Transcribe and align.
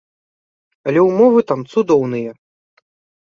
Але 0.91 0.99
ўмовы 1.09 1.39
там 1.51 1.61
цудоўныя. 1.73 2.31